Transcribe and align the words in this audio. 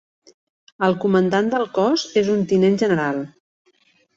El 0.87 0.95
comandant 1.03 1.51
del 1.55 1.67
cos 1.77 2.07
és 2.23 2.33
un 2.39 2.43
tinent 2.55 2.81
general. 2.87 3.25